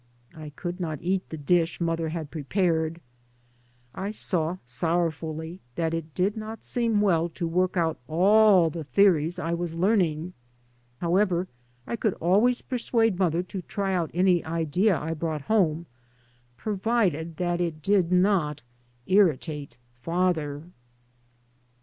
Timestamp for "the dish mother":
1.29-2.09